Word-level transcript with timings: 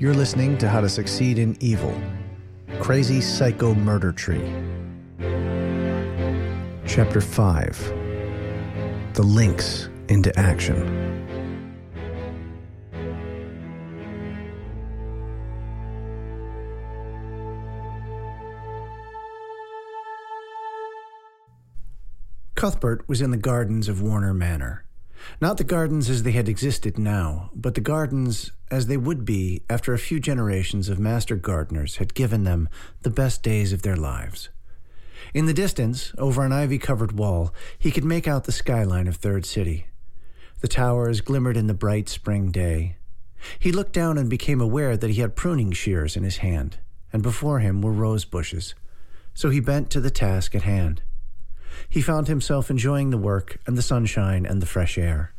You're 0.00 0.14
listening 0.14 0.56
to 0.58 0.68
How 0.68 0.80
to 0.80 0.88
Succeed 0.88 1.40
in 1.40 1.56
Evil 1.58 1.92
Crazy 2.78 3.20
Psycho 3.20 3.74
Murder 3.74 4.12
Tree. 4.12 4.48
Chapter 6.86 7.20
5 7.20 9.14
The 9.14 9.22
Lynx 9.24 9.88
into 10.08 10.32
Action. 10.38 11.26
Cuthbert 22.54 23.08
was 23.08 23.20
in 23.20 23.32
the 23.32 23.36
gardens 23.36 23.88
of 23.88 24.00
Warner 24.00 24.32
Manor. 24.32 24.84
Not 25.40 25.56
the 25.56 25.64
gardens 25.64 26.10
as 26.10 26.22
they 26.22 26.32
had 26.32 26.48
existed 26.48 26.98
now, 26.98 27.50
but 27.54 27.74
the 27.74 27.80
gardens 27.80 28.52
as 28.70 28.86
they 28.86 28.96
would 28.96 29.24
be 29.24 29.62
after 29.70 29.92
a 29.92 29.98
few 29.98 30.20
generations 30.20 30.88
of 30.88 30.98
master 30.98 31.36
gardeners 31.36 31.96
had 31.96 32.14
given 32.14 32.44
them 32.44 32.68
the 33.02 33.10
best 33.10 33.42
days 33.42 33.72
of 33.72 33.82
their 33.82 33.96
lives. 33.96 34.48
In 35.34 35.46
the 35.46 35.54
distance, 35.54 36.12
over 36.18 36.44
an 36.44 36.52
ivy 36.52 36.78
covered 36.78 37.12
wall, 37.12 37.52
he 37.78 37.90
could 37.90 38.04
make 38.04 38.26
out 38.26 38.44
the 38.44 38.52
skyline 38.52 39.06
of 39.08 39.16
Third 39.16 39.44
City. 39.44 39.86
The 40.60 40.68
towers 40.68 41.20
glimmered 41.20 41.56
in 41.56 41.66
the 41.66 41.74
bright 41.74 42.08
spring 42.08 42.50
day. 42.50 42.96
He 43.58 43.72
looked 43.72 43.92
down 43.92 44.18
and 44.18 44.28
became 44.28 44.60
aware 44.60 44.96
that 44.96 45.10
he 45.10 45.20
had 45.20 45.36
pruning 45.36 45.72
shears 45.72 46.16
in 46.16 46.24
his 46.24 46.38
hand, 46.38 46.78
and 47.12 47.22
before 47.22 47.60
him 47.60 47.82
were 47.82 47.92
rose 47.92 48.24
bushes. 48.24 48.74
So 49.34 49.50
he 49.50 49.60
bent 49.60 49.90
to 49.90 50.00
the 50.00 50.10
task 50.10 50.54
at 50.54 50.62
hand. 50.62 51.02
He 51.88 52.00
found 52.00 52.28
himself 52.28 52.70
enjoying 52.70 53.10
the 53.10 53.18
work 53.18 53.58
and 53.66 53.76
the 53.76 53.82
sunshine 53.82 54.46
and 54.46 54.62
the 54.62 54.66
fresh 54.66 54.98
air. 54.98 55.34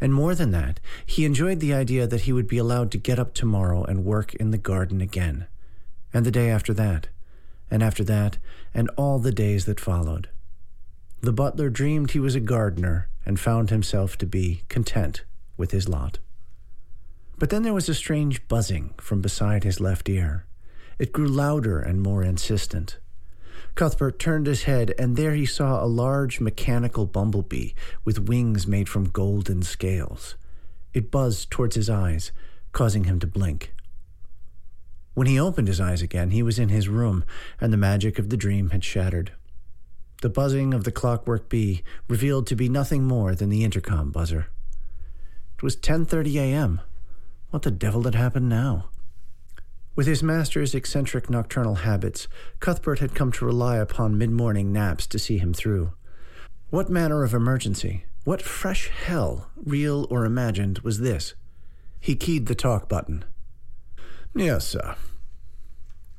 And 0.00 0.12
more 0.12 0.34
than 0.34 0.50
that, 0.50 0.80
he 1.04 1.24
enjoyed 1.24 1.60
the 1.60 1.74
idea 1.74 2.06
that 2.06 2.22
he 2.22 2.32
would 2.32 2.46
be 2.46 2.58
allowed 2.58 2.90
to 2.92 2.98
get 2.98 3.18
up 3.18 3.34
tomorrow 3.34 3.84
and 3.84 4.04
work 4.04 4.34
in 4.34 4.50
the 4.50 4.58
garden 4.58 5.00
again, 5.00 5.46
and 6.12 6.26
the 6.26 6.30
day 6.30 6.50
after 6.50 6.74
that, 6.74 7.08
and 7.70 7.82
after 7.82 8.04
that, 8.04 8.38
and 8.74 8.90
all 8.96 9.18
the 9.18 9.32
days 9.32 9.64
that 9.64 9.80
followed. 9.80 10.28
The 11.20 11.32
butler 11.32 11.70
dreamed 11.70 12.10
he 12.10 12.18
was 12.18 12.34
a 12.34 12.40
gardener 12.40 13.08
and 13.24 13.38
found 13.38 13.70
himself 13.70 14.18
to 14.18 14.26
be 14.26 14.62
content 14.68 15.24
with 15.56 15.70
his 15.70 15.88
lot. 15.88 16.18
But 17.38 17.50
then 17.50 17.62
there 17.62 17.74
was 17.74 17.88
a 17.88 17.94
strange 17.94 18.46
buzzing 18.48 18.94
from 19.00 19.20
beside 19.20 19.64
his 19.64 19.80
left 19.80 20.08
ear. 20.08 20.46
It 20.98 21.12
grew 21.12 21.26
louder 21.26 21.80
and 21.80 22.02
more 22.02 22.22
insistent. 22.22 22.98
Cuthbert 23.74 24.18
turned 24.18 24.46
his 24.46 24.64
head, 24.64 24.94
and 24.98 25.16
there 25.16 25.34
he 25.34 25.46
saw 25.46 25.82
a 25.82 25.86
large 25.86 26.40
mechanical 26.40 27.06
bumblebee 27.06 27.70
with 28.04 28.28
wings 28.28 28.66
made 28.66 28.88
from 28.88 29.08
golden 29.08 29.62
scales. 29.62 30.36
It 30.92 31.10
buzzed 31.10 31.50
towards 31.50 31.74
his 31.74 31.88
eyes, 31.88 32.32
causing 32.72 33.04
him 33.04 33.18
to 33.20 33.26
blink. 33.26 33.74
When 35.14 35.26
he 35.26 35.40
opened 35.40 35.68
his 35.68 35.80
eyes 35.80 36.02
again, 36.02 36.30
he 36.30 36.42
was 36.42 36.58
in 36.58 36.68
his 36.68 36.88
room, 36.88 37.24
and 37.60 37.72
the 37.72 37.78
magic 37.78 38.18
of 38.18 38.28
the 38.28 38.36
dream 38.36 38.70
had 38.70 38.84
shattered. 38.84 39.32
The 40.20 40.28
buzzing 40.28 40.72
of 40.72 40.84
the 40.84 40.92
clockwork 40.92 41.48
bee 41.48 41.82
revealed 42.08 42.46
to 42.46 42.56
be 42.56 42.68
nothing 42.68 43.04
more 43.04 43.34
than 43.34 43.48
the 43.48 43.64
intercom 43.64 44.10
buzzer. 44.10 44.48
It 45.56 45.62
was 45.62 45.76
10:30 45.76 46.36
a.m. 46.36 46.80
What 47.50 47.62
the 47.62 47.70
devil 47.70 48.04
had 48.04 48.14
happened 48.14 48.48
now? 48.48 48.91
With 49.94 50.06
his 50.06 50.22
master's 50.22 50.74
eccentric 50.74 51.28
nocturnal 51.28 51.76
habits, 51.76 52.26
Cuthbert 52.60 53.00
had 53.00 53.14
come 53.14 53.30
to 53.32 53.44
rely 53.44 53.76
upon 53.76 54.16
mid 54.16 54.30
morning 54.30 54.72
naps 54.72 55.06
to 55.08 55.18
see 55.18 55.36
him 55.36 55.52
through. 55.52 55.92
What 56.70 56.88
manner 56.88 57.22
of 57.24 57.34
emergency, 57.34 58.06
what 58.24 58.40
fresh 58.40 58.88
hell, 58.88 59.50
real 59.56 60.06
or 60.08 60.24
imagined, 60.24 60.78
was 60.78 61.00
this? 61.00 61.34
He 62.00 62.16
keyed 62.16 62.46
the 62.46 62.54
talk 62.54 62.88
button. 62.88 63.24
Yes, 64.34 64.66
sir. 64.66 64.96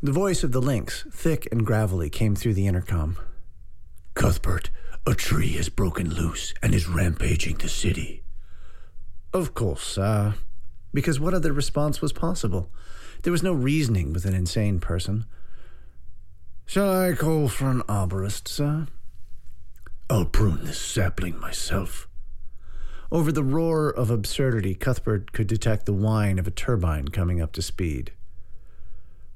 The 0.04 0.12
voice 0.12 0.44
of 0.44 0.52
the 0.52 0.62
lynx, 0.62 1.06
thick 1.12 1.48
and 1.52 1.66
gravelly, 1.66 2.12
came 2.12 2.36
through 2.36 2.54
the 2.54 2.68
intercom. 2.68 3.18
Cuthbert, 4.14 4.70
a 5.08 5.16
tree 5.16 5.54
has 5.54 5.70
broken 5.70 6.14
loose 6.14 6.54
and 6.62 6.76
is 6.76 6.88
rampaging 6.88 7.58
the 7.58 7.70
city. 7.70 8.22
Of 9.34 9.56
course, 9.56 9.82
sir. 9.82 10.36
Because 10.94 11.20
what 11.20 11.34
other 11.34 11.52
response 11.52 12.02
was 12.02 12.14
possible? 12.14 12.70
There 13.24 13.32
was 13.32 13.44
no 13.44 13.54
reasoning 13.54 14.12
with 14.12 14.26
an 14.26 14.34
insane 14.34 14.80
person. 14.80 15.26
Shall 16.66 16.92
I 16.92 17.14
call 17.14 17.48
for 17.48 17.70
an 17.70 17.82
arborist, 17.84 18.50
sir? 18.50 18.88
I'll 20.10 20.26
prune 20.26 20.66
this 20.66 20.80
sapling 20.80 21.40
myself. 21.40 22.08
Over 23.12 23.32
the 23.32 23.44
roar 23.44 23.90
of 23.90 24.10
absurdity, 24.10 24.76
Cuthbert 24.76 25.32
could 25.32 25.48
detect 25.48 25.86
the 25.86 25.94
whine 25.94 26.38
of 26.38 26.48
a 26.48 26.52
turbine 26.52 27.08
coming 27.10 27.42
up 27.42 27.54
to 27.54 27.62
speed. 27.62 28.12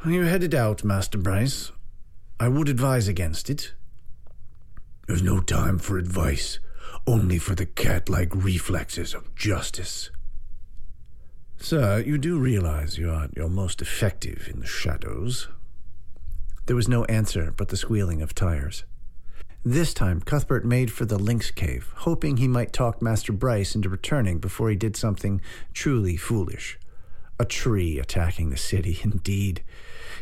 Are 0.03 0.11
you 0.11 0.23
headed 0.23 0.53
out, 0.53 0.83
Master 0.83 1.17
Bryce? 1.17 1.71
I 2.39 2.49
would 2.49 2.67
advise 2.67 3.07
against 3.07 3.49
it. 3.49 3.73
There's 5.07 5.23
no 5.23 5.39
time 5.39 5.79
for 5.79 5.97
advice, 5.97 6.59
only 7.05 7.37
for 7.37 7.55
the 7.55 7.65
cat 7.65 8.09
like 8.09 8.35
reflexes 8.35 9.13
of 9.13 9.33
justice. 9.35 10.11
Sir, 11.59 12.03
you 12.05 12.17
do 12.17 12.39
realize 12.39 12.97
you 12.97 13.09
are 13.09 13.25
at 13.25 13.35
your 13.35 13.49
most 13.49 13.81
effective 13.81 14.47
in 14.51 14.59
the 14.59 14.67
shadows. 14.67 15.47
There 16.67 16.75
was 16.75 16.87
no 16.87 17.03
answer 17.05 17.53
but 17.55 17.69
the 17.69 17.77
squealing 17.77 18.21
of 18.21 18.35
tires. 18.35 18.83
This 19.65 19.93
time, 19.93 20.21
Cuthbert 20.21 20.63
made 20.63 20.91
for 20.91 21.05
the 21.05 21.17
lynx 21.17 21.51
cave, 21.51 21.91
hoping 21.97 22.37
he 22.37 22.47
might 22.47 22.71
talk 22.71 23.01
Master 23.01 23.33
Bryce 23.33 23.75
into 23.75 23.89
returning 23.89 24.37
before 24.37 24.69
he 24.69 24.75
did 24.75 24.95
something 24.95 25.41
truly 25.73 26.15
foolish. 26.15 26.79
A 27.39 27.43
tree 27.43 27.99
attacking 27.99 28.49
the 28.49 28.57
city, 28.57 28.99
indeed. 29.03 29.63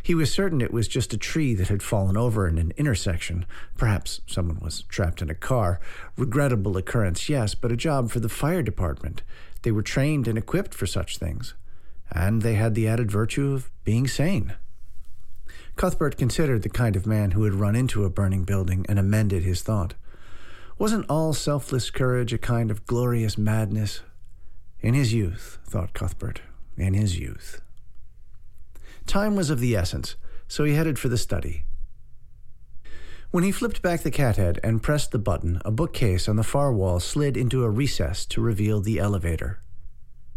He 0.02 0.14
was 0.14 0.32
certain 0.32 0.60
it 0.60 0.72
was 0.72 0.88
just 0.88 1.12
a 1.12 1.18
tree 1.18 1.54
that 1.54 1.68
had 1.68 1.82
fallen 1.82 2.16
over 2.16 2.48
in 2.48 2.58
an 2.58 2.72
intersection. 2.76 3.44
Perhaps 3.76 4.20
someone 4.26 4.58
was 4.60 4.82
trapped 4.82 5.22
in 5.22 5.30
a 5.30 5.34
car. 5.34 5.80
Regrettable 6.16 6.76
occurrence, 6.76 7.28
yes, 7.28 7.54
but 7.54 7.70
a 7.70 7.76
job 7.76 8.10
for 8.10 8.20
the 8.20 8.28
fire 8.28 8.62
department. 8.62 9.22
They 9.62 9.72
were 9.72 9.82
trained 9.82 10.28
and 10.28 10.38
equipped 10.38 10.74
for 10.74 10.86
such 10.86 11.18
things, 11.18 11.54
and 12.10 12.42
they 12.42 12.54
had 12.54 12.74
the 12.74 12.88
added 12.88 13.10
virtue 13.10 13.52
of 13.52 13.70
being 13.84 14.06
sane. 14.06 14.54
Cuthbert 15.76 16.16
considered 16.16 16.62
the 16.62 16.68
kind 16.68 16.96
of 16.96 17.06
man 17.06 17.32
who 17.32 17.44
had 17.44 17.54
run 17.54 17.76
into 17.76 18.04
a 18.04 18.10
burning 18.10 18.44
building 18.44 18.86
and 18.88 18.98
amended 18.98 19.42
his 19.42 19.62
thought. 19.62 19.94
Wasn't 20.78 21.06
all 21.08 21.32
selfless 21.34 21.90
courage 21.90 22.32
a 22.32 22.38
kind 22.38 22.70
of 22.70 22.86
glorious 22.86 23.36
madness? 23.36 24.02
In 24.80 24.94
his 24.94 25.12
youth, 25.12 25.58
thought 25.66 25.94
Cuthbert, 25.94 26.40
in 26.76 26.94
his 26.94 27.18
youth. 27.18 27.60
Time 29.06 29.36
was 29.36 29.50
of 29.50 29.60
the 29.60 29.76
essence, 29.76 30.16
so 30.48 30.64
he 30.64 30.74
headed 30.74 30.98
for 30.98 31.08
the 31.08 31.18
study. 31.18 31.64
When 33.36 33.44
he 33.44 33.52
flipped 33.52 33.82
back 33.82 34.00
the 34.00 34.10
cathead 34.10 34.60
and 34.64 34.82
pressed 34.82 35.10
the 35.10 35.18
button, 35.18 35.60
a 35.62 35.70
bookcase 35.70 36.26
on 36.26 36.36
the 36.36 36.42
far 36.42 36.72
wall 36.72 37.00
slid 37.00 37.36
into 37.36 37.64
a 37.64 37.68
recess 37.68 38.24
to 38.24 38.40
reveal 38.40 38.80
the 38.80 38.98
elevator. 38.98 39.60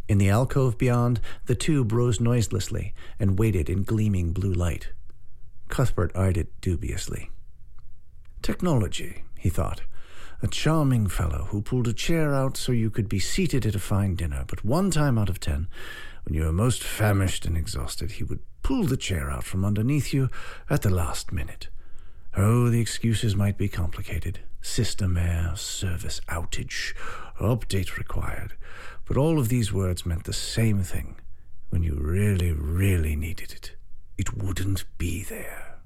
In 0.09 0.17
the 0.17 0.27
alcove 0.27 0.77
beyond, 0.77 1.21
the 1.45 1.55
tube 1.55 1.93
rose 1.93 2.19
noiselessly 2.19 2.93
and 3.17 3.39
waited 3.39 3.69
in 3.69 3.83
gleaming 3.83 4.33
blue 4.33 4.51
light. 4.51 4.89
Cuthbert 5.69 6.13
eyed 6.13 6.35
it 6.35 6.59
dubiously. 6.59 7.31
Technology, 8.41 9.23
he 9.38 9.47
thought. 9.47 9.83
A 10.41 10.49
charming 10.49 11.07
fellow 11.07 11.45
who 11.51 11.61
pulled 11.61 11.88
a 11.88 11.93
chair 11.93 12.35
out 12.35 12.57
so 12.57 12.73
you 12.73 12.89
could 12.89 13.07
be 13.07 13.17
seated 13.17 13.65
at 13.65 13.75
a 13.75 13.79
fine 13.79 14.15
dinner, 14.15 14.43
but 14.45 14.65
one 14.65 14.91
time 14.91 15.17
out 15.17 15.29
of 15.29 15.39
ten, 15.39 15.69
when 16.25 16.35
you 16.35 16.43
were 16.43 16.51
most 16.51 16.83
famished 16.83 17.45
and 17.45 17.55
exhausted, 17.55 18.11
he 18.11 18.25
would 18.25 18.41
pull 18.61 18.83
the 18.83 18.97
chair 18.97 19.31
out 19.31 19.45
from 19.45 19.63
underneath 19.63 20.13
you 20.13 20.29
at 20.69 20.81
the 20.81 20.89
last 20.89 21.31
minute. 21.31 21.69
Oh, 22.38 22.69
the 22.69 22.79
excuses 22.79 23.35
might 23.35 23.57
be 23.57 23.67
complicated. 23.67 24.40
System 24.62 25.17
error, 25.17 25.56
service 25.56 26.22
outage, 26.29 26.94
update 27.40 27.98
required. 27.98 28.53
But 29.06 29.18
all 29.18 29.39
of 29.39 29.50
these 29.50 29.74
words 29.74 30.06
meant 30.06 30.25
the 30.25 30.33
same 30.33 30.83
thing. 30.83 31.15
When 31.69 31.83
you 31.83 31.95
really, 31.95 32.51
really 32.51 33.15
needed 33.15 33.51
it, 33.51 33.75
it 34.18 34.38
wouldn't 34.38 34.86
be 34.98 35.24
there. 35.24 35.77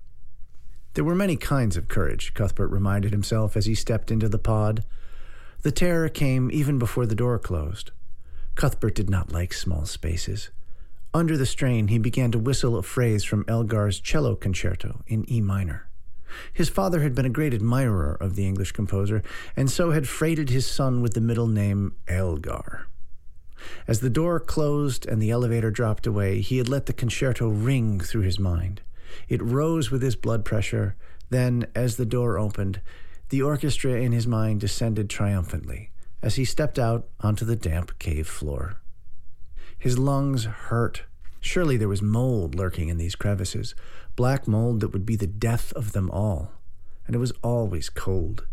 There 0.94 1.04
were 1.04 1.16
many 1.16 1.38
kinds 1.38 1.78
of 1.78 1.88
courage, 1.88 2.34
Cuthbert 2.34 2.70
reminded 2.70 3.12
himself 3.12 3.58
as 3.58 3.66
he 3.66 3.76
stepped 3.76 4.12
into 4.12 4.30
the 4.30 4.38
pod. 4.38 4.84
The 5.62 5.72
terror 5.72 6.10
came 6.10 6.52
even 6.52 6.78
before 6.78 7.06
the 7.06 7.16
door 7.16 7.40
closed. 7.40 7.92
Cuthbert 8.56 8.96
did 8.96 9.10
not 9.10 9.32
like 9.32 9.54
small 9.54 9.86
spaces. 9.86 10.50
Under 11.14 11.38
the 11.38 11.46
strain, 11.46 11.88
he 11.88 11.98
began 11.98 12.32
to 12.32 12.40
whistle 12.40 12.76
a 12.76 12.84
phrase 12.84 13.24
from 13.24 13.46
Elgar's 13.48 14.00
cello 14.00 14.36
concerto 14.36 15.04
in 15.08 15.30
E 15.32 15.42
minor. 15.42 15.88
His 16.52 16.70
father 16.70 17.02
had 17.02 17.16
been 17.16 17.26
a 17.26 17.30
great 17.30 17.54
admirer 17.54 18.18
of 18.20 18.36
the 18.36 18.48
English 18.48 18.72
composer, 18.72 19.22
and 19.56 19.70
so 19.70 19.92
had 19.92 20.08
freighted 20.08 20.50
his 20.50 20.66
son 20.66 21.02
with 21.02 21.14
the 21.14 21.22
middle 21.22 21.48
name 21.48 21.96
Elgar. 22.08 22.88
As 23.88 24.00
the 24.00 24.10
door 24.10 24.40
closed 24.40 25.06
and 25.06 25.22
the 25.22 25.32
elevator 25.32 25.72
dropped 25.72 26.06
away, 26.06 26.42
he 26.42 26.58
had 26.58 26.68
let 26.68 26.86
the 26.86 26.94
concerto 26.94 27.48
ring 27.48 28.00
through 28.00 28.22
his 28.22 28.40
mind. 28.40 28.82
It 29.30 29.42
rose 29.42 29.92
with 29.92 30.02
his 30.02 30.16
blood 30.16 30.44
pressure. 30.44 30.96
Then, 31.30 31.68
as 31.74 31.96
the 31.96 32.06
door 32.06 32.38
opened, 32.38 32.82
the 33.30 33.42
orchestra 33.42 33.94
in 33.94 34.12
his 34.12 34.28
mind 34.28 34.60
descended 34.60 35.10
triumphantly 35.10 35.92
as 36.22 36.36
he 36.36 36.46
stepped 36.46 36.80
out 36.80 37.08
onto 37.20 37.46
the 37.46 37.56
damp 37.56 38.00
cave 38.00 38.28
floor. 38.28 38.78
His 39.78 40.00
lungs 40.00 40.46
hurt. 40.46 41.04
Surely 41.42 41.76
there 41.76 41.90
was 41.90 42.02
mold 42.02 42.56
lurking 42.56 42.88
in 42.88 42.98
these 42.98 43.16
crevices, 43.16 43.76
black 44.16 44.48
mold 44.48 44.80
that 44.80 44.90
would 44.90 45.06
be 45.06 45.16
the 45.16 45.28
death 45.28 45.74
of 45.74 45.94
them 45.94 46.10
all. 46.12 46.52
And 47.06 47.16
it 47.16 47.20
was 47.20 47.34
always 47.44 47.90
cold. 47.90 48.46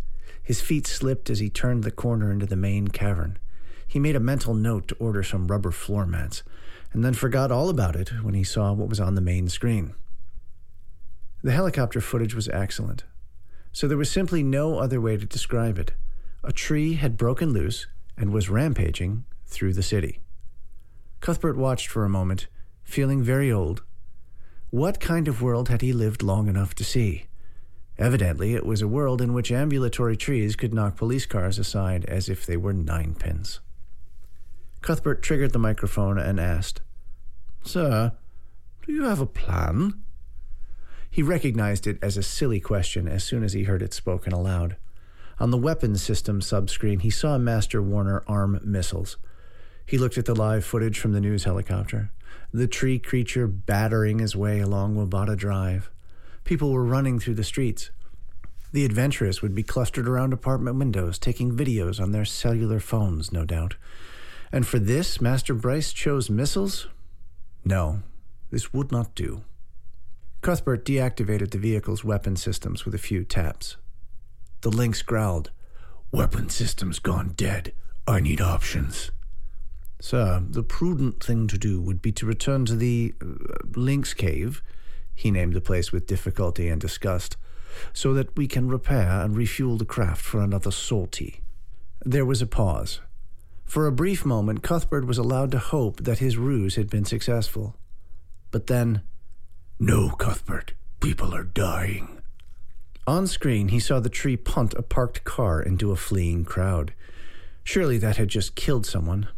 His 0.43 0.61
feet 0.61 0.87
slipped 0.87 1.31
as 1.31 1.39
he 1.39 1.51
turned 1.51 1.85
the 1.85 1.91
corner 1.91 2.33
into 2.33 2.47
the 2.47 2.57
main 2.57 2.89
cavern. 2.89 3.39
He 3.87 3.99
made 3.99 4.17
a 4.17 4.21
mental 4.21 4.55
note 4.55 4.89
to 4.89 4.97
order 4.97 5.23
some 5.23 5.49
rubber 5.49 5.71
floor 5.71 6.07
mats, 6.07 6.43
and 6.93 7.05
then 7.05 7.15
forgot 7.15 7.51
all 7.51 7.69
about 7.69 7.97
it 7.97 8.11
when 8.23 8.35
he 8.35 8.45
saw 8.45 8.73
what 8.73 8.89
was 8.89 9.01
on 9.01 9.15
the 9.15 9.21
main 9.21 9.49
screen. 9.49 9.95
The 11.43 11.53
helicopter 11.53 12.01
footage 12.01 12.35
was 12.35 12.49
excellent, 12.49 13.05
so 13.73 13.89
there 13.89 13.99
was 13.99 14.11
simply 14.11 14.43
no 14.43 14.79
other 14.79 15.01
way 15.01 15.17
to 15.17 15.27
describe 15.27 15.79
it. 15.79 15.93
A 16.43 16.53
tree 16.53 16.95
had 16.95 17.17
broken 17.17 17.53
loose 17.53 17.87
and 18.17 18.33
was 18.33 18.51
rampaging 18.51 19.25
through 19.47 19.73
the 19.73 19.83
city. 19.83 20.21
Cuthbert 21.21 21.57
watched 21.57 21.89
for 21.89 22.05
a 22.05 22.11
moment 22.11 22.47
feeling 22.83 23.23
very 23.23 23.53
old. 23.53 23.83
What 24.70 25.00
kind 25.00 25.26
of 25.26 25.43
world 25.43 25.69
had 25.69 25.82
he 25.82 25.93
lived 25.93 26.22
long 26.22 26.46
enough 26.46 26.76
to 26.76 26.84
see? 26.84 27.25
Evidently, 27.99 28.55
it 28.55 28.64
was 28.64 28.81
a 28.81 28.88
world 28.88 29.20
in 29.20 29.32
which 29.32 29.50
ambulatory 29.50 30.17
trees 30.17 30.55
could 30.55 30.72
knock 30.72 30.96
police 30.96 31.26
cars 31.26 31.58
aside 31.58 32.05
as 32.05 32.28
if 32.28 32.46
they 32.46 32.56
were 32.56 32.72
ninepins. 32.72 33.58
Cuthbert 34.81 35.22
triggered 35.22 35.52
the 35.52 35.58
microphone 35.58 36.19
and 36.19 36.38
asked, 36.38 36.82
Sir, 37.64 38.12
do 38.87 38.93
you 38.93 39.02
have 39.02 39.20
a 39.20 39.26
plan? 39.26 40.02
He 41.11 41.23
recognized 41.23 41.88
it 41.88 41.99
as 42.00 42.16
a 42.16 42.23
silly 42.23 42.61
question 42.61 43.08
as 43.08 43.25
soon 43.25 43.43
as 43.43 43.55
he 43.55 43.64
heard 43.64 43.82
it 43.82 43.93
spoken 43.93 44.32
aloud. 44.32 44.76
On 45.40 45.50
the 45.50 45.58
weapons 45.58 46.00
system 46.00 46.40
subscreen, 46.40 47.00
he 47.00 47.11
saw 47.11 47.38
Master 47.38 47.82
Warner 47.82 48.23
arm 48.28 48.61
missiles. 48.62 49.16
He 49.90 49.98
looked 49.98 50.19
at 50.19 50.25
the 50.25 50.37
live 50.37 50.64
footage 50.64 51.00
from 51.00 51.14
the 51.14 51.20
news 51.20 51.42
helicopter 51.42 52.12
the 52.52 52.69
tree 52.69 52.96
creature 52.96 53.48
battering 53.48 54.20
his 54.20 54.37
way 54.37 54.60
along 54.60 54.94
Wabata 54.94 55.37
Drive. 55.37 55.90
People 56.44 56.70
were 56.70 56.84
running 56.84 57.19
through 57.19 57.34
the 57.34 57.42
streets. 57.42 57.90
The 58.72 58.84
adventurous 58.84 59.42
would 59.42 59.52
be 59.52 59.64
clustered 59.64 60.06
around 60.08 60.32
apartment 60.32 60.76
windows, 60.76 61.19
taking 61.19 61.56
videos 61.56 62.00
on 62.00 62.12
their 62.12 62.25
cellular 62.25 62.78
phones, 62.78 63.32
no 63.32 63.44
doubt. 63.44 63.75
And 64.52 64.64
for 64.64 64.78
this, 64.78 65.20
Master 65.20 65.54
Bryce 65.54 65.92
chose 65.92 66.31
missiles? 66.31 66.87
No, 67.64 68.02
this 68.52 68.72
would 68.72 68.92
not 68.92 69.16
do. 69.16 69.42
Cuthbert 70.40 70.84
deactivated 70.84 71.50
the 71.50 71.58
vehicle's 71.58 72.04
weapon 72.04 72.37
systems 72.37 72.84
with 72.84 72.94
a 72.94 72.98
few 72.98 73.25
taps. 73.25 73.76
The 74.60 74.70
lynx 74.70 75.02
growled, 75.02 75.50
Weapon 76.12 76.48
systems 76.48 77.00
gone 77.00 77.34
dead. 77.37 77.72
I 78.06 78.20
need 78.20 78.40
options. 78.40 79.10
Sir, 80.00 80.43
the 80.49 80.62
prudent 80.62 81.23
thing 81.23 81.47
to 81.49 81.58
do 81.58 81.81
would 81.81 82.00
be 82.00 82.11
to 82.12 82.26
return 82.26 82.64
to 82.64 82.75
the 82.75 83.14
uh, 83.20 83.26
Lynx 83.76 84.14
Cave, 84.14 84.62
he 85.14 85.31
named 85.31 85.52
the 85.52 85.61
place 85.61 85.93
with 85.93 86.06
difficulty 86.06 86.69
and 86.69 86.81
disgust, 86.81 87.37
so 87.93 88.14
that 88.14 88.35
we 88.37 88.49
can 88.49 88.69
repair 88.69 89.20
and 89.20 89.37
refuel 89.37 89.76
the 89.76 89.85
craft 89.85 90.23
for 90.23 90.41
another 90.41 90.70
sortie. 90.70 91.43
There 92.02 92.25
was 92.25 92.41
a 92.41 92.47
pause. 92.47 93.00
For 93.67 93.87
a 93.87 93.93
brief 93.93 94.25
moment, 94.25 94.62
Cuthbert 94.62 95.05
was 95.05 95.19
allowed 95.19 95.52
to 95.52 95.58
hope 95.58 96.02
that 96.05 96.19
his 96.19 96.38
ruse 96.38 96.76
had 96.76 96.88
been 96.88 97.05
successful. 97.05 97.76
But 98.50 98.67
then. 98.67 99.02
No, 99.79 100.11
Cuthbert. 100.11 100.73
People 101.00 101.35
are 101.35 101.44
dying. 101.44 102.20
On 103.06 103.26
screen, 103.26 103.69
he 103.69 103.79
saw 103.79 104.00
the 104.00 104.08
tree 104.08 104.37
punt 104.37 104.75
a 104.75 104.82
parked 104.82 105.25
car 105.25 105.62
into 105.62 105.93
a 105.93 105.97
fleeing 105.97 106.44
crowd. 106.44 106.94
Surely 107.62 107.99
that 107.99 108.17
had 108.17 108.29
just 108.29 108.55
killed 108.55 108.87
someone, 108.87 109.29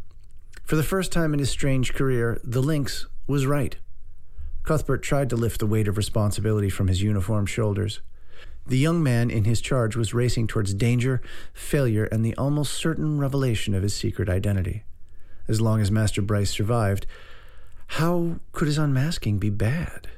for 0.73 0.77
the 0.77 0.83
first 0.83 1.13
time 1.13 1.35
in 1.35 1.39
his 1.39 1.51
strange 1.51 1.93
career, 1.93 2.41
the 2.43 2.63
lynx 2.63 3.07
was 3.27 3.45
right. 3.45 3.77
Cuthbert 4.63 5.03
tried 5.03 5.29
to 5.29 5.37
lift 5.37 5.61
the 5.61 5.67
weight 5.67 5.87
of 5.87 5.99
responsibility 5.99 6.71
from 6.71 6.89
his 6.89 7.03
uniformed 7.03 7.51
shoulders. 7.51 8.01
The 8.67 8.79
young 8.79 9.03
man 9.03 9.31
in 9.31 9.45
his 9.45 9.61
charge 9.61 9.97
was 9.97 10.15
racing 10.15 10.47
towards 10.47 10.73
danger, 10.73 11.21
failure, 11.53 12.07
and 12.07 12.25
the 12.25 12.35
almost 12.37 12.73
certain 12.73 13.19
revelation 13.19 13.75
of 13.75 13.83
his 13.83 13.93
secret 13.93 14.31
identity. 14.31 14.85
As 15.47 15.61
long 15.61 15.83
as 15.83 15.91
Master 15.91 16.23
Bryce 16.23 16.53
survived, 16.53 17.05
how 17.89 18.37
could 18.53 18.67
his 18.67 18.79
unmasking 18.79 19.39
be 19.39 19.51
bad? 19.51 20.09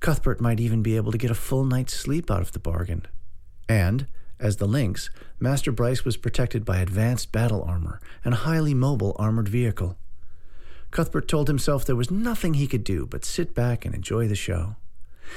Cuthbert 0.00 0.40
might 0.40 0.58
even 0.58 0.82
be 0.82 0.96
able 0.96 1.12
to 1.12 1.18
get 1.18 1.30
a 1.30 1.34
full 1.36 1.64
night's 1.64 1.94
sleep 1.94 2.28
out 2.28 2.42
of 2.42 2.50
the 2.50 2.58
bargain. 2.58 3.06
And, 3.68 4.08
as 4.42 4.56
the 4.56 4.66
Lynx, 4.66 5.08
Master 5.38 5.70
Bryce 5.70 6.04
was 6.04 6.16
protected 6.16 6.64
by 6.64 6.78
advanced 6.78 7.30
battle 7.30 7.62
armor 7.62 8.00
and 8.24 8.34
a 8.34 8.38
highly 8.38 8.74
mobile 8.74 9.16
armored 9.18 9.48
vehicle. 9.48 9.96
Cuthbert 10.90 11.28
told 11.28 11.48
himself 11.48 11.84
there 11.84 11.96
was 11.96 12.10
nothing 12.10 12.54
he 12.54 12.66
could 12.66 12.84
do 12.84 13.06
but 13.06 13.24
sit 13.24 13.54
back 13.54 13.86
and 13.86 13.94
enjoy 13.94 14.26
the 14.26 14.34
show. 14.34 14.76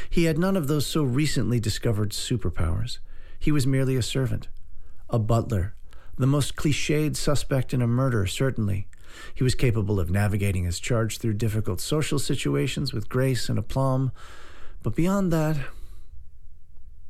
He 0.10 0.26
had 0.26 0.38
none 0.38 0.58
of 0.58 0.68
those 0.68 0.88
so 0.88 1.04
recently 1.04 1.60
discovered 1.60 2.10
superpowers. 2.10 2.98
He 3.40 3.52
was 3.52 3.68
merely 3.68 3.96
a 3.96 4.02
servant, 4.02 4.50
a 5.10 5.20
butler, 5.20 5.76
the 6.18 6.28
most 6.28 6.56
cliched 6.56 7.16
suspect 7.16 7.74
in 7.74 7.82
a 7.82 7.88
murder, 7.88 8.26
certainly. 8.26 8.88
He 9.34 9.44
was 9.44 9.56
capable 9.56 10.00
of 10.00 10.10
navigating 10.10 10.64
his 10.64 10.80
charge 10.80 11.20
through 11.20 11.34
difficult 11.36 11.80
social 11.80 12.20
situations 12.20 12.92
with 12.92 13.08
grace 13.08 13.48
and 13.50 13.60
aplomb, 13.60 14.12
but 14.82 14.96
beyond 14.96 15.32
that, 15.32 15.58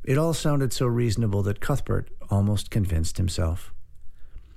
it 0.06 0.16
all 0.16 0.32
sounded 0.32 0.72
so 0.72 0.86
reasonable 0.86 1.42
that 1.42 1.60
Cuthbert 1.60 2.08
almost 2.30 2.70
convinced 2.70 3.18
himself. 3.18 3.72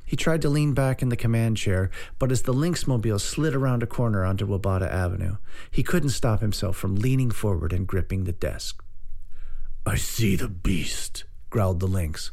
He 0.06 0.16
tried 0.16 0.42
to 0.44 0.50
lean 0.50 0.74
back 0.74 1.02
in 1.02 1.10
the 1.10 1.16
command 1.16 1.58
chair, 1.58 1.92
but 2.18 2.32
as 2.32 2.44
the 2.44 2.54
Lynxmobile 2.54 3.20
slid 3.20 3.54
around 3.54 3.84
a 3.84 3.88
corner 3.88 4.24
onto 4.26 4.48
Wabata 4.48 4.90
Avenue, 4.90 5.38
he 5.70 5.84
couldn't 5.84 6.10
stop 6.10 6.42
himself 6.42 6.78
from 6.78 6.96
leaning 6.96 7.30
forward 7.30 7.74
and 7.74 7.86
gripping 7.86 8.24
the 8.24 8.32
desk. 8.32 8.84
I 9.86 9.98
see 9.98 10.36
the 10.36 10.48
beast, 10.48 11.26
growled 11.50 11.80
the 11.80 11.88
Lynx. 11.88 12.32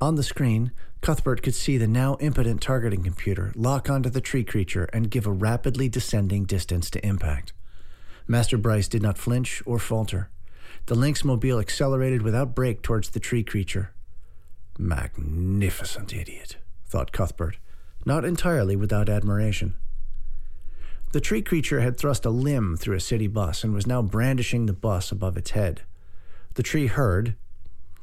On 0.00 0.14
the 0.14 0.22
screen, 0.22 0.72
Cuthbert 1.00 1.42
could 1.42 1.54
see 1.54 1.78
the 1.78 1.86
now 1.86 2.16
impotent 2.20 2.60
targeting 2.60 3.02
computer 3.02 3.52
lock 3.54 3.88
onto 3.88 4.10
the 4.10 4.20
tree 4.20 4.44
creature 4.44 4.88
and 4.92 5.10
give 5.10 5.26
a 5.26 5.32
rapidly 5.32 5.88
descending 5.88 6.44
distance 6.44 6.90
to 6.90 7.06
impact. 7.06 7.52
Master 8.26 8.58
Bryce 8.58 8.88
did 8.88 9.02
not 9.02 9.16
flinch 9.16 9.62
or 9.64 9.78
falter. 9.78 10.28
The 10.88 10.94
Lynxmobile 10.94 11.60
accelerated 11.60 12.22
without 12.22 12.54
brake 12.54 12.80
towards 12.80 13.10
the 13.10 13.20
tree 13.20 13.44
creature. 13.44 13.90
Magnificent 14.78 16.14
idiot, 16.14 16.56
thought 16.86 17.12
Cuthbert, 17.12 17.58
not 18.06 18.24
entirely 18.24 18.74
without 18.74 19.10
admiration. 19.10 19.74
The 21.12 21.20
tree 21.20 21.42
creature 21.42 21.80
had 21.80 21.98
thrust 21.98 22.24
a 22.24 22.30
limb 22.30 22.78
through 22.78 22.96
a 22.96 23.00
city 23.00 23.26
bus 23.26 23.62
and 23.64 23.74
was 23.74 23.86
now 23.86 24.00
brandishing 24.00 24.64
the 24.64 24.72
bus 24.72 25.12
above 25.12 25.36
its 25.36 25.50
head. 25.50 25.82
The 26.54 26.62
tree 26.62 26.86
heard, 26.86 27.34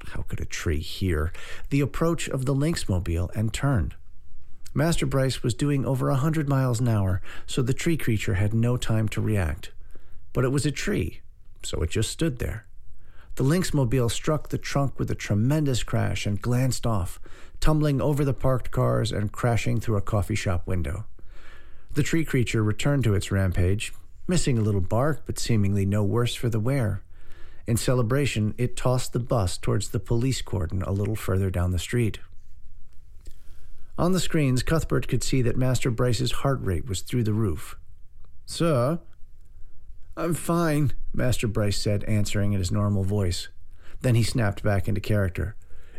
how 0.10 0.22
could 0.22 0.40
a 0.40 0.46
tree 0.46 0.78
hear, 0.78 1.34
the 1.72 1.82
approach 1.82 2.30
of 2.30 2.46
the 2.46 2.54
Lynxmobile 2.54 3.32
and 3.36 3.52
turned. 3.52 3.96
Master 4.76 5.08
Bryce 5.08 5.42
was 5.42 5.56
doing 5.56 5.88
over 5.88 6.12
a 6.12 6.18
hundred 6.18 6.48
miles 6.48 6.80
an 6.80 6.88
hour, 6.88 7.24
so 7.48 7.64
the 7.64 7.74
tree 7.74 7.98
creature 7.98 8.36
had 8.36 8.54
no 8.54 8.78
time 8.78 9.10
to 9.10 9.22
react. 9.22 9.72
But 10.34 10.46
it 10.46 10.52
was 10.52 10.68
a 10.68 10.72
tree, 10.72 11.22
so 11.64 11.82
it 11.82 11.90
just 11.90 12.12
stood 12.12 12.38
there. 12.38 12.68
The 13.36 13.44
Lynxmobile 13.44 14.10
struck 14.10 14.48
the 14.48 14.58
trunk 14.58 14.98
with 14.98 15.12
a 15.12 15.16
tremendous 15.16 15.84
crash 15.84 16.26
and 16.26 16.42
glanced 16.42 16.88
off, 16.88 17.20
tumbling 17.60 18.00
over 18.00 18.24
the 18.24 18.34
parked 18.34 18.72
cars 18.72 19.12
and 19.12 19.32
crashing 19.32 19.82
through 19.82 19.98
a 19.98 20.02
coffee 20.02 20.36
shop 20.36 20.66
window. 20.66 21.06
The 21.94 22.04
tree 22.04 22.24
creature 22.24 22.64
returned 22.64 23.04
to 23.04 23.14
its 23.14 23.32
rampage, 23.32 23.94
missing 24.26 24.58
a 24.58 24.62
little 24.62 24.82
bark 24.82 25.24
but 25.26 25.38
seemingly 25.38 25.86
no 25.86 26.02
worse 26.02 26.34
for 26.34 26.48
the 26.48 26.62
wear. 26.62 27.02
In 27.68 27.76
celebration, 27.76 28.54
it 28.58 28.78
tossed 28.78 29.12
the 29.12 29.20
bus 29.20 29.58
towards 29.58 29.90
the 29.90 30.00
police 30.00 30.42
cordon 30.42 30.82
a 30.84 30.92
little 30.92 31.16
further 31.16 31.50
down 31.50 31.72
the 31.72 31.80
street. 31.80 32.20
On 33.98 34.14
the 34.14 34.20
screens, 34.20 34.64
Cuthbert 34.64 35.10
could 35.10 35.24
see 35.24 35.42
that 35.42 35.58
Master 35.58 35.92
Bryce's 35.92 36.32
heart 36.32 36.60
rate 36.62 36.88
was 36.88 37.02
through 37.02 37.24
the 37.24 37.34
roof. 37.34 37.78
Sir, 38.46 39.00
I'm 40.18 40.34
fine, 40.34 40.94
Master 41.14 41.48
Bryce 41.48 41.78
said, 41.78 42.04
answering 42.06 42.54
in 42.54 42.60
his 42.60 42.72
normal 42.72 43.04
voice. 43.04 43.50
Then 44.02 44.16
he 44.16 44.24
snapped 44.24 44.64
back 44.64 44.88
into 44.88 45.02
character. 45.02 45.56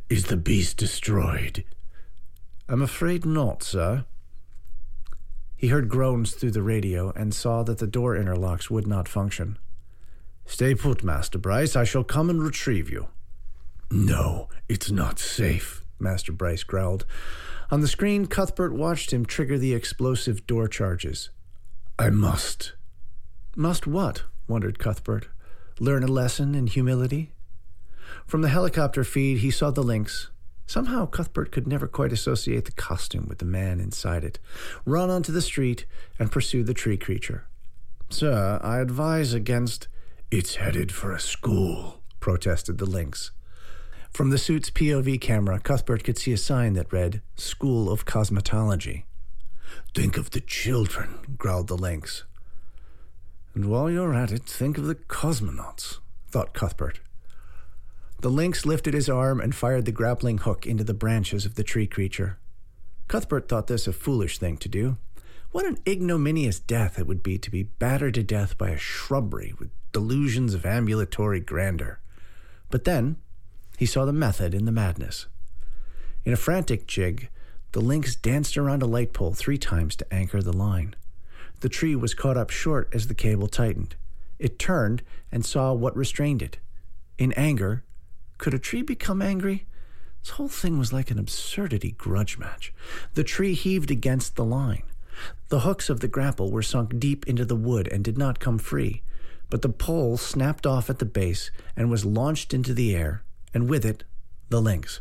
Is 0.08 0.25
the 0.25 0.37
beast 0.37 0.78
destroyed? 0.78 1.64
I'm 2.68 2.80
afraid 2.80 3.26
not, 3.26 3.62
sir. 3.62 4.04
He 5.56 5.68
heard 5.68 5.88
groans 5.88 6.32
through 6.35 6.52
the 6.52 6.62
radio 6.62 7.12
and 7.12 7.35
saw 7.35 7.62
that 7.64 7.78
the 7.78 7.87
door 7.87 8.16
interlocks 8.16 8.70
would 8.70 8.87
not 8.87 9.08
function. 9.08 9.58
Stay 10.46 10.75
put, 10.75 11.02
Master 11.02 11.38
Bryce. 11.38 11.76
I 11.76 11.85
shall 11.85 12.04
come 12.04 12.30
and 12.30 12.42
retrieve 12.42 12.88
you. 12.88 13.08
No, 13.90 14.49
it's 14.68 14.90
not 14.90 15.18
safe, 15.18 15.85
Master 15.99 16.32
Bryce 16.32 16.62
growled. 16.62 17.04
On 17.70 17.80
the 17.80 17.88
screen, 17.88 18.26
Cuthbert 18.26 18.73
watched 18.73 19.12
him 19.12 19.26
trigger 19.26 19.58
the 19.58 19.75
explosive 19.75 20.46
door 20.46 20.68
charges. 20.68 21.30
I 21.99 22.11
must. 22.11 22.75
Must 23.59 23.87
what? 23.87 24.25
wondered 24.47 24.79
Cuthbert. 24.79 25.29
Learn 25.81 26.05
a 26.05 26.09
lesson 26.09 26.55
in 26.55 26.67
humility? 26.67 27.33
From 28.27 28.43
the 28.43 28.51
helicopter 28.51 29.03
feed, 29.03 29.39
he 29.39 29.51
saw 29.51 29.71
the 29.71 29.83
lynx. 29.83 30.29
Somehow, 30.67 31.07
Cuthbert 31.07 31.53
could 31.53 31.67
never 31.67 31.87
quite 31.87 32.13
associate 32.13 32.67
the 32.67 32.73
costume 32.73 33.27
with 33.27 33.39
the 33.39 33.47
man 33.47 33.81
inside 33.81 34.25
it. 34.25 34.39
Run 34.85 35.09
onto 35.09 35.33
the 35.33 35.41
street 35.41 35.87
and 36.19 36.31
pursue 36.31 36.65
the 36.65 36.75
tree 36.75 36.99
creature. 36.99 37.47
Sir, 38.11 38.61
I 38.63 38.81
advise 38.81 39.33
against. 39.33 39.89
It's 40.31 40.57
headed 40.57 40.93
for 40.93 41.13
a 41.13 41.21
school, 41.21 42.03
protested 42.21 42.77
the 42.77 42.85
lynx. 42.85 43.31
From 44.11 44.29
the 44.29 44.39
suit's 44.39 44.69
POV 44.69 45.19
camera, 45.19 45.61
Cuthbert 45.61 46.05
could 46.05 46.19
see 46.19 46.35
a 46.35 46.37
sign 46.37 46.75
that 46.75 46.93
read, 46.93 47.23
School 47.37 47.91
of 47.91 48.05
Cosmetology. 48.05 49.05
Think 49.95 50.19
of 50.19 50.33
the 50.33 50.41
children, 50.41 51.37
growled 51.39 51.69
the 51.69 51.79
lynx. 51.79 52.25
And 53.57 53.65
while 53.65 53.91
you're 53.91 54.13
at 54.13 54.33
it, 54.33 54.43
think 54.43 54.77
of 54.77 54.85
the 54.85 54.95
cosmonauts, 54.95 56.01
thought 56.29 56.53
Cuthbert. 56.53 57.01
The 58.21 58.29
lynx 58.29 58.67
lifted 58.67 58.93
his 58.93 59.09
arm 59.09 59.41
and 59.41 59.55
fired 59.55 59.87
the 59.87 59.93
grappling 59.93 60.37
hook 60.37 60.67
into 60.67 60.85
the 60.85 60.93
branches 60.93 61.47
of 61.47 61.55
the 61.55 61.65
tree 61.65 61.87
creature. 61.87 62.39
Cuthbert 63.09 63.49
thought 63.49 63.67
this 63.67 63.87
a 63.87 63.95
foolish 63.95 64.39
thing 64.39 64.59
to 64.59 64.69
do. 64.69 64.99
What 65.53 65.65
an 65.65 65.79
ignominious 65.89 66.61
death 66.61 66.99
it 66.99 67.07
would 67.07 67.23
be 67.23 67.39
to 67.39 67.51
be 67.51 67.63
battered 67.63 68.13
to 68.15 68.23
death 68.23 68.59
by 68.59 68.71
a 68.71 68.79
shrubbery 68.79 69.55
with 69.59 69.71
delusions 69.91 70.53
of 70.53 70.67
ambulatory 70.67 71.41
grandeur. 71.41 72.01
But 72.71 72.85
then 72.85 73.17
he 73.79 73.87
saw 73.87 74.05
the 74.05 74.13
method 74.13 74.53
in 74.53 74.67
the 74.67 74.73
madness. 74.73 75.29
In 76.27 76.35
a 76.35 76.37
frantic 76.37 76.87
jig, 76.87 77.31
the 77.73 77.81
lynx 77.81 78.17
danced 78.17 78.59
around 78.59 78.83
a 78.83 78.87
light 78.87 79.15
pole 79.15 79.33
three 79.33 79.57
times 79.57 79.97
to 79.97 80.13
anchor 80.13 80.43
the 80.43 80.53
line. 80.53 80.95
The 81.61 81.69
tree 81.69 81.97
was 81.97 82.15
caught 82.15 82.37
up 82.37 82.51
short 82.51 82.89
as 82.93 83.07
the 83.07 83.15
cable 83.15 83.49
tightened. 83.49 83.97
It 84.39 84.59
turned 84.59 85.03
and 85.33 85.45
saw 85.45 85.73
what 85.73 85.97
restrained 85.97 86.43
it. 86.43 86.59
In 87.19 87.33
anger, 87.33 87.85
could 88.39 88.55
a 88.55 88.59
tree 88.59 88.83
become 88.83 89.23
angry? 89.23 89.67
This 90.23 90.31
whole 90.31 90.49
thing 90.49 90.79
was 90.79 90.93
like 90.93 91.11
an 91.11 91.19
absurdity 91.19 91.93
grudge 91.93 92.37
match. 92.37 92.75
The 93.15 93.25
tree 93.25 93.55
heaved 93.55 93.91
against 93.91 94.37
the 94.37 94.45
line. 94.45 94.83
The 95.49 95.61
hooks 95.61 95.89
of 95.89 96.01
the 96.01 96.09
grapple 96.09 96.51
were 96.51 96.63
sunk 96.63 96.99
deep 96.99 97.27
into 97.27 97.45
the 97.45 97.57
wood 97.57 97.89
and 97.89 98.05
did 98.05 98.19
not 98.19 98.41
come 98.41 98.59
free, 98.59 99.03
but 99.49 99.63
the 99.63 99.69
pole 99.69 100.17
snapped 100.17 100.67
off 100.67 100.91
at 100.91 100.99
the 100.99 101.07
base 101.07 101.51
and 101.77 101.91
was 101.91 102.05
launched 102.05 102.53
into 102.53 102.75
the 102.75 102.95
air, 102.95 103.23
and 103.55 103.71
with 103.71 103.85
it, 103.87 104.05
the 104.51 104.61
lynx. 104.61 105.01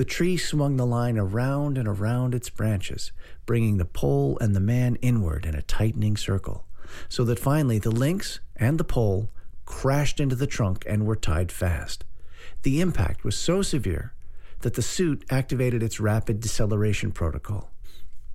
The 0.00 0.06
tree 0.06 0.38
swung 0.38 0.78
the 0.78 0.86
line 0.86 1.18
around 1.18 1.76
and 1.76 1.86
around 1.86 2.34
its 2.34 2.48
branches, 2.48 3.12
bringing 3.44 3.76
the 3.76 3.84
pole 3.84 4.38
and 4.40 4.56
the 4.56 4.58
man 4.58 4.96
inward 5.02 5.44
in 5.44 5.54
a 5.54 5.60
tightening 5.60 6.16
circle, 6.16 6.64
so 7.10 7.22
that 7.24 7.38
finally 7.38 7.78
the 7.78 7.90
lynx 7.90 8.40
and 8.56 8.78
the 8.78 8.82
pole 8.82 9.28
crashed 9.66 10.18
into 10.18 10.34
the 10.34 10.46
trunk 10.46 10.84
and 10.88 11.04
were 11.04 11.16
tied 11.16 11.52
fast. 11.52 12.06
The 12.62 12.80
impact 12.80 13.24
was 13.24 13.36
so 13.36 13.60
severe 13.60 14.14
that 14.60 14.72
the 14.72 14.80
suit 14.80 15.22
activated 15.28 15.82
its 15.82 16.00
rapid 16.00 16.40
deceleration 16.40 17.12
protocol. 17.12 17.70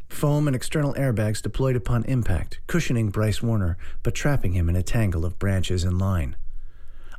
Foam 0.08 0.46
and 0.46 0.56
external 0.56 0.94
airbags 0.94 1.42
deployed 1.42 1.76
upon 1.76 2.04
impact, 2.04 2.60
cushioning 2.68 3.10
Bryce 3.10 3.42
Warner, 3.42 3.76
but 4.04 4.14
trapping 4.14 4.54
him 4.54 4.70
in 4.70 4.76
a 4.76 4.84
tangle 4.84 5.26
of 5.26 5.40
branches 5.40 5.84
and 5.84 5.98
line. 5.98 6.36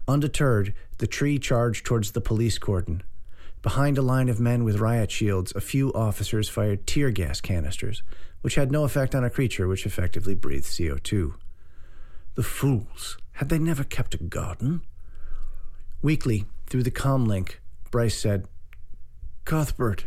Undeterred, 0.07 0.73
the 0.99 1.09
tree 1.09 1.37
charged 1.37 1.85
towards 1.85 2.13
the 2.13 2.21
police 2.21 2.59
cordon. 2.59 3.03
Behind 3.67 3.99
a 3.99 4.03
line 4.03 4.29
of 4.29 4.39
men 4.39 4.63
with 4.63 4.79
riot 4.79 5.11
shields, 5.11 5.53
a 5.57 5.61
few 5.61 5.93
officers 5.93 6.49
fired 6.49 6.87
tear 6.87 7.11
gas 7.11 7.41
canisters, 7.41 8.05
which 8.41 8.55
had 8.55 8.71
no 8.71 8.85
effect 8.85 9.13
on 9.13 9.25
a 9.25 9.29
creature 9.29 9.67
which 9.67 9.85
effectively 9.85 10.37
breathed 10.37 10.67
CO2. 10.67 11.35
The 12.37 12.45
fools! 12.45 13.19
Had 13.33 13.49
they 13.49 13.59
never 13.59 13.83
kept 13.83 14.15
a 14.15 14.19
garden? 14.19 14.83
Weakly, 16.01 16.45
through 16.69 16.85
the 16.85 16.93
com 16.93 17.25
link, 17.25 17.61
Bryce 17.91 18.17
said, 18.17 18.47
Cuthbert. 19.45 20.05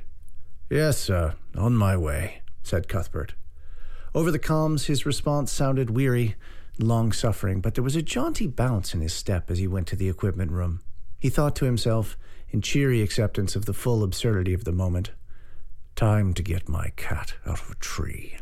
Yes, 0.70 0.98
sir. 0.98 1.36
On 1.54 1.76
my 1.76 1.98
way 1.98 2.44
said 2.64 2.88
Cuthbert. 2.88 3.34
Over 4.16 4.32
the 4.32 4.40
comms, 4.40 4.86
his 4.86 5.06
response 5.06 5.52
sounded 5.52 5.90
weary, 5.90 6.36
long 6.80 7.12
suffering, 7.12 7.60
but 7.60 7.76
there 7.76 7.84
was 7.84 7.98
a 7.98 8.02
jaunty 8.02 8.48
bounce 8.48 8.94
in 8.94 9.02
his 9.02 9.12
step 9.12 9.52
as 9.52 9.58
he 9.58 9.68
went 9.68 9.88
to 9.88 9.98
the 9.98 10.08
equipment 10.08 10.52
room. 10.52 10.80
He 11.20 11.30
thought 11.30 11.56
to 11.58 11.66
himself, 11.66 12.18
in 12.50 12.62
cheery 12.62 13.02
acceptance 13.02 13.56
of 13.56 13.66
the 13.66 13.74
full 13.74 14.04
absurdity 14.04 14.54
of 14.54 14.64
the 14.64 14.72
moment, 14.72 15.12
Time 16.00 16.34
to 16.34 16.42
get 16.42 16.70
my 16.70 16.94
cat 16.96 17.34
out 17.46 17.60
of 17.60 17.72
a 17.72 17.76
tree. 17.76 18.38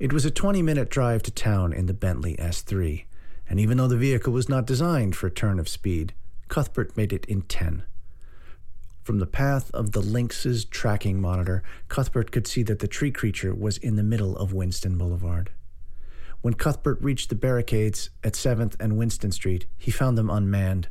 It 0.00 0.12
was 0.12 0.24
a 0.24 0.30
20 0.32 0.62
minute 0.62 0.90
drive 0.90 1.22
to 1.22 1.30
town 1.30 1.72
in 1.72 1.86
the 1.86 1.94
Bentley 1.94 2.34
S3, 2.38 3.04
and 3.48 3.60
even 3.60 3.76
though 3.76 3.86
the 3.86 3.96
vehicle 3.96 4.32
was 4.32 4.48
not 4.48 4.66
designed 4.66 5.14
for 5.14 5.28
a 5.28 5.30
turn 5.30 5.60
of 5.60 5.68
speed, 5.68 6.12
Cuthbert 6.48 6.96
made 6.96 7.12
it 7.12 7.24
in 7.26 7.42
10. 7.42 7.84
From 9.04 9.20
the 9.20 9.28
path 9.28 9.70
of 9.72 9.92
the 9.92 10.00
lynx's 10.00 10.64
tracking 10.64 11.20
monitor, 11.20 11.62
Cuthbert 11.86 12.32
could 12.32 12.48
see 12.48 12.64
that 12.64 12.80
the 12.80 12.88
tree 12.88 13.12
creature 13.12 13.54
was 13.54 13.78
in 13.78 13.94
the 13.94 14.02
middle 14.02 14.36
of 14.38 14.52
Winston 14.52 14.98
Boulevard. 14.98 15.50
When 16.42 16.54
Cuthbert 16.54 17.02
reached 17.02 17.28
the 17.28 17.34
barricades 17.34 18.10
at 18.24 18.32
7th 18.32 18.74
and 18.80 18.96
Winston 18.96 19.30
Street, 19.30 19.66
he 19.76 19.90
found 19.90 20.16
them 20.16 20.30
unmanned. 20.30 20.88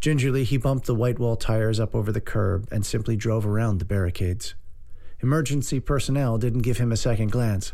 Gingerly, 0.00 0.44
he 0.44 0.56
bumped 0.56 0.86
the 0.86 0.94
white 0.94 1.18
wall 1.18 1.36
tires 1.36 1.80
up 1.80 1.94
over 1.94 2.12
the 2.12 2.20
curb 2.20 2.68
and 2.70 2.86
simply 2.86 3.16
drove 3.16 3.44
around 3.44 3.78
the 3.78 3.84
barricades. 3.84 4.54
Emergency 5.20 5.80
personnel 5.80 6.38
didn't 6.38 6.62
give 6.62 6.78
him 6.78 6.92
a 6.92 6.96
second 6.96 7.30
glance. 7.30 7.72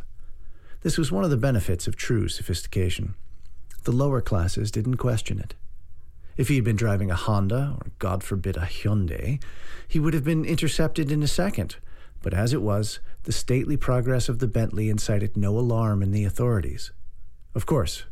This 0.82 0.98
was 0.98 1.12
one 1.12 1.22
of 1.22 1.30
the 1.30 1.36
benefits 1.36 1.86
of 1.86 1.96
true 1.96 2.28
sophistication. 2.28 3.14
The 3.84 3.92
lower 3.92 4.20
classes 4.20 4.70
didn't 4.70 4.96
question 4.96 5.38
it. 5.38 5.54
If 6.36 6.48
he 6.48 6.56
had 6.56 6.64
been 6.64 6.76
driving 6.76 7.10
a 7.10 7.14
Honda, 7.14 7.76
or 7.78 7.92
God 7.98 8.24
forbid 8.24 8.56
a 8.56 8.60
Hyundai, 8.60 9.40
he 9.86 10.00
would 10.00 10.12
have 10.12 10.24
been 10.24 10.44
intercepted 10.44 11.12
in 11.12 11.22
a 11.22 11.28
second. 11.28 11.76
But 12.22 12.34
as 12.34 12.52
it 12.52 12.62
was, 12.62 13.00
the 13.24 13.32
stately 13.32 13.76
progress 13.76 14.28
of 14.28 14.38
the 14.38 14.46
Bentley 14.46 14.88
incited 14.88 15.36
no 15.36 15.58
alarm 15.58 16.02
in 16.02 16.12
the 16.12 16.24
authorities. 16.24 16.92
Of 17.54 17.66
course, 17.66 18.04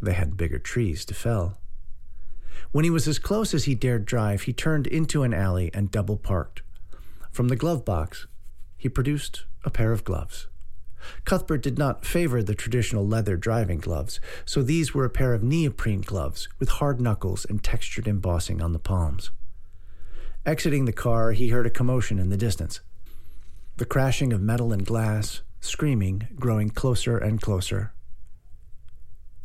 they 0.00 0.12
had 0.12 0.36
bigger 0.36 0.58
trees 0.58 1.04
to 1.06 1.14
fell. 1.14 1.58
When 2.72 2.84
he 2.84 2.90
was 2.90 3.08
as 3.08 3.18
close 3.18 3.52
as 3.54 3.64
he 3.64 3.74
dared 3.74 4.04
drive, 4.04 4.42
he 4.42 4.52
turned 4.52 4.86
into 4.86 5.22
an 5.22 5.34
alley 5.34 5.70
and 5.74 5.90
double 5.90 6.16
parked. 6.16 6.62
From 7.32 7.48
the 7.48 7.56
glove 7.56 7.84
box, 7.84 8.26
he 8.76 8.88
produced 8.88 9.44
a 9.64 9.70
pair 9.70 9.92
of 9.92 10.04
gloves. 10.04 10.46
Cuthbert 11.24 11.62
did 11.62 11.78
not 11.78 12.04
favor 12.04 12.42
the 12.42 12.54
traditional 12.54 13.06
leather 13.06 13.36
driving 13.36 13.78
gloves, 13.78 14.20
so 14.44 14.62
these 14.62 14.94
were 14.94 15.04
a 15.04 15.10
pair 15.10 15.32
of 15.32 15.42
neoprene 15.42 16.02
gloves 16.02 16.48
with 16.58 16.68
hard 16.68 17.00
knuckles 17.00 17.44
and 17.44 17.62
textured 17.62 18.06
embossing 18.06 18.60
on 18.60 18.72
the 18.72 18.78
palms. 18.78 19.30
Exiting 20.44 20.84
the 20.84 20.92
car, 20.92 21.32
he 21.32 21.48
heard 21.48 21.66
a 21.66 21.70
commotion 21.70 22.18
in 22.18 22.30
the 22.30 22.36
distance. 22.36 22.80
The 23.80 23.86
crashing 23.86 24.34
of 24.34 24.42
metal 24.42 24.74
and 24.74 24.84
glass, 24.84 25.40
screaming 25.60 26.28
growing 26.36 26.68
closer 26.68 27.16
and 27.16 27.40
closer. 27.40 27.94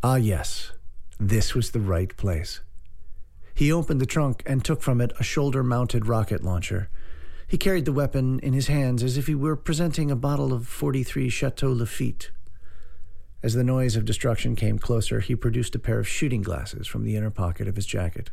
Ah, 0.04 0.18
yes, 0.18 0.74
this 1.18 1.56
was 1.56 1.72
the 1.72 1.80
right 1.80 2.16
place. 2.18 2.60
He 3.54 3.72
opened 3.72 4.02
the 4.02 4.06
trunk 4.06 4.44
and 4.46 4.62
took 4.62 4.82
from 4.82 5.00
it 5.00 5.14
a 5.18 5.24
shoulder 5.24 5.64
mounted 5.64 6.06
rocket 6.06 6.44
launcher 6.44 6.90
he 7.48 7.58
carried 7.58 7.86
the 7.86 7.94
weapon 7.94 8.40
in 8.40 8.52
his 8.52 8.68
hands 8.68 9.04
as 9.04 9.18
if 9.18 9.28
he 9.28 9.36
were 9.36 9.56
presenting 9.56 10.12
a 10.12 10.16
bottle 10.18 10.52
of 10.52 10.68
43 10.68 11.30
Chateau 11.30 11.72
Lafite. 11.72 12.32
As 13.42 13.54
the 13.54 13.64
noise 13.64 13.96
of 13.96 14.04
destruction 14.04 14.56
came 14.56 14.80
closer, 14.80 15.20
he 15.22 15.36
produced 15.36 15.76
a 15.76 15.80
pair 15.80 16.00
of 16.00 16.08
shooting 16.08 16.42
glasses 16.42 16.88
from 16.88 17.04
the 17.04 17.16
inner 17.16 17.30
pocket 17.30 17.68
of 17.68 17.76
his 17.76 17.86
jacket. 17.86 18.32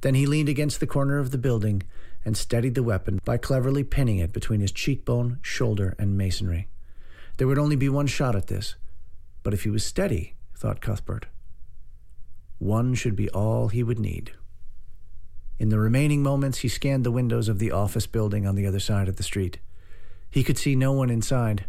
Then 0.00 0.14
he 0.14 0.26
leaned 0.26 0.48
against 0.48 0.80
the 0.80 0.86
corner 0.86 1.18
of 1.18 1.30
the 1.30 1.38
building 1.38 1.84
and 2.26 2.36
steadied 2.36 2.74
the 2.74 2.82
weapon 2.82 3.20
by 3.24 3.36
cleverly 3.36 3.84
pinning 3.84 4.18
it 4.18 4.32
between 4.32 4.60
his 4.60 4.72
cheekbone, 4.72 5.38
shoulder, 5.42 5.94
and 5.96 6.18
masonry. 6.18 6.66
There 7.36 7.46
would 7.46 7.58
only 7.58 7.76
be 7.76 7.88
one 7.88 8.08
shot 8.08 8.34
at 8.34 8.48
this, 8.48 8.74
but 9.44 9.54
if 9.54 9.62
he 9.62 9.70
was 9.70 9.84
steady, 9.84 10.34
thought 10.56 10.80
Cuthbert, 10.80 11.26
one 12.58 12.94
should 12.94 13.14
be 13.14 13.30
all 13.30 13.68
he 13.68 13.84
would 13.84 14.00
need. 14.00 14.32
In 15.60 15.68
the 15.68 15.78
remaining 15.78 16.20
moments, 16.20 16.58
he 16.58 16.68
scanned 16.68 17.04
the 17.04 17.12
windows 17.12 17.48
of 17.48 17.60
the 17.60 17.70
office 17.70 18.08
building 18.08 18.44
on 18.44 18.56
the 18.56 18.66
other 18.66 18.80
side 18.80 19.08
of 19.08 19.16
the 19.16 19.22
street. 19.22 19.60
He 20.28 20.42
could 20.42 20.58
see 20.58 20.74
no 20.74 20.92
one 20.92 21.10
inside. 21.10 21.64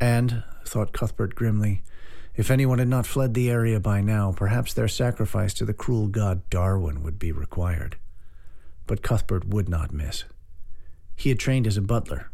And, 0.00 0.42
thought 0.66 0.92
Cuthbert 0.92 1.36
grimly, 1.36 1.82
if 2.34 2.50
anyone 2.50 2.78
had 2.80 2.88
not 2.88 3.06
fled 3.06 3.34
the 3.34 3.48
area 3.48 3.78
by 3.78 4.00
now, 4.00 4.32
perhaps 4.32 4.74
their 4.74 4.88
sacrifice 4.88 5.54
to 5.54 5.64
the 5.64 5.74
cruel 5.74 6.08
god 6.08 6.48
Darwin 6.50 7.02
would 7.02 7.18
be 7.18 7.30
required. 7.30 7.96
But 8.90 9.02
Cuthbert 9.02 9.46
would 9.46 9.68
not 9.68 9.92
miss. 9.92 10.24
He 11.14 11.28
had 11.28 11.38
trained 11.38 11.68
as 11.68 11.76
a 11.76 11.80
butler, 11.80 12.32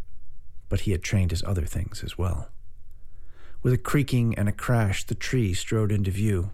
but 0.71 0.81
he 0.81 0.93
had 0.93 1.03
trained 1.03 1.31
as 1.31 1.45
other 1.45 1.67
things 1.67 2.03
as 2.03 2.17
well. 2.17 2.49
With 3.63 3.75
a 3.75 3.77
creaking 3.77 4.35
and 4.37 4.49
a 4.49 4.53
crash, 4.53 5.05
the 5.05 5.15
tree 5.15 5.53
strode 5.53 5.93
into 5.93 6.11
view. 6.11 6.53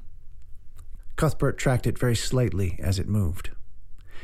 Cuthbert 1.14 1.56
tracked 1.56 1.86
it 1.86 2.00
very 2.00 2.16
slightly 2.16 2.80
as 2.82 2.98
it 2.98 3.06
moved. 3.06 3.50